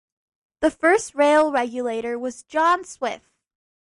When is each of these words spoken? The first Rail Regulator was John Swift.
The 0.61 0.71
first 0.71 1.13
Rail 1.13 1.51
Regulator 1.51 2.17
was 2.17 2.41
John 2.41 2.83
Swift. 2.85 3.29